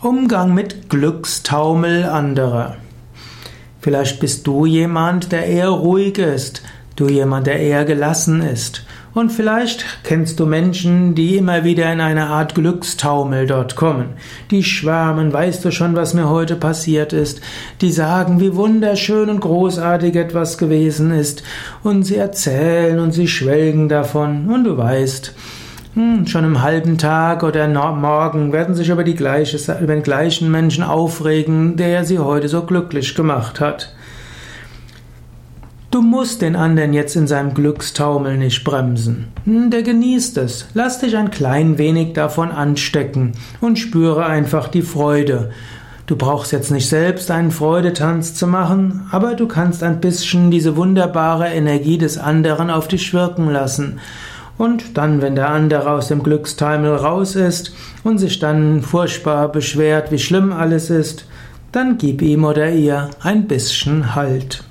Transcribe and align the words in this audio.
Umgang 0.00 0.54
mit 0.54 0.88
Glückstaumel 0.88 2.04
anderer. 2.04 2.76
Vielleicht 3.80 4.20
bist 4.20 4.46
du 4.46 4.64
jemand, 4.64 5.32
der 5.32 5.46
eher 5.46 5.70
ruhig 5.70 6.18
ist, 6.18 6.62
du 6.94 7.08
jemand, 7.08 7.48
der 7.48 7.58
eher 7.58 7.84
gelassen 7.84 8.40
ist. 8.40 8.86
Und 9.12 9.30
vielleicht 9.30 9.84
kennst 10.04 10.38
du 10.38 10.46
Menschen, 10.46 11.16
die 11.16 11.36
immer 11.36 11.64
wieder 11.64 11.92
in 11.92 12.00
eine 12.00 12.28
Art 12.28 12.54
Glückstaumel 12.54 13.48
dort 13.48 13.74
kommen. 13.74 14.10
Die 14.52 14.62
schwärmen, 14.62 15.32
weißt 15.32 15.64
du 15.64 15.72
schon, 15.72 15.96
was 15.96 16.14
mir 16.14 16.28
heute 16.28 16.54
passiert 16.54 17.12
ist. 17.12 17.40
Die 17.80 17.90
sagen, 17.90 18.38
wie 18.38 18.54
wunderschön 18.54 19.28
und 19.28 19.40
großartig 19.40 20.14
etwas 20.14 20.58
gewesen 20.58 21.10
ist. 21.10 21.42
Und 21.82 22.04
sie 22.04 22.18
erzählen 22.18 23.00
und 23.00 23.10
sie 23.10 23.26
schwelgen 23.26 23.88
davon. 23.88 24.48
Und 24.48 24.62
du 24.62 24.76
weißt, 24.76 25.34
hm, 25.94 26.26
schon 26.26 26.44
im 26.44 26.62
halben 26.62 26.98
Tag 26.98 27.42
oder 27.42 27.66
morgen 27.66 28.52
werden 28.52 28.74
sich 28.74 28.88
über, 28.88 29.04
die 29.04 29.14
gleiche, 29.14 29.56
über 29.80 29.94
den 29.94 30.02
gleichen 30.02 30.50
Menschen 30.50 30.84
aufregen, 30.84 31.76
der 31.76 32.04
sie 32.04 32.18
heute 32.18 32.48
so 32.48 32.62
glücklich 32.62 33.14
gemacht 33.14 33.60
hat. 33.60 33.94
Du 35.90 36.02
musst 36.02 36.42
den 36.42 36.54
anderen 36.54 36.92
jetzt 36.92 37.16
in 37.16 37.26
seinem 37.26 37.54
Glückstaumel 37.54 38.36
nicht 38.36 38.62
bremsen. 38.62 39.28
Hm, 39.44 39.70
der 39.70 39.82
genießt 39.82 40.36
es. 40.36 40.68
Lass 40.74 40.98
dich 40.98 41.16
ein 41.16 41.30
klein 41.30 41.78
wenig 41.78 42.12
davon 42.12 42.50
anstecken 42.50 43.32
und 43.62 43.78
spüre 43.78 44.26
einfach 44.26 44.68
die 44.68 44.82
Freude. 44.82 45.50
Du 46.06 46.16
brauchst 46.16 46.52
jetzt 46.52 46.70
nicht 46.70 46.88
selbst 46.88 47.30
einen 47.30 47.50
Freudetanz 47.50 48.34
zu 48.34 48.46
machen, 48.46 49.06
aber 49.10 49.34
du 49.34 49.46
kannst 49.46 49.82
ein 49.82 50.00
bisschen 50.00 50.50
diese 50.50 50.76
wunderbare 50.76 51.48
Energie 51.48 51.98
des 51.98 52.18
anderen 52.18 52.70
auf 52.70 52.86
dich 52.88 53.12
wirken 53.14 53.50
lassen. 53.50 53.98
Und 54.58 54.98
dann, 54.98 55.22
wenn 55.22 55.36
der 55.36 55.50
andere 55.50 55.90
aus 55.92 56.08
dem 56.08 56.22
Glückstaumel 56.22 56.96
raus 56.96 57.36
ist 57.36 57.72
und 58.02 58.18
sich 58.18 58.40
dann 58.40 58.82
furchtbar 58.82 59.48
beschwert, 59.50 60.10
wie 60.10 60.18
schlimm 60.18 60.52
alles 60.52 60.90
ist, 60.90 61.24
dann 61.72 61.96
gib 61.96 62.20
ihm 62.22 62.44
oder 62.44 62.70
ihr 62.70 63.10
ein 63.22 63.46
bisschen 63.46 64.14
Halt. 64.14 64.64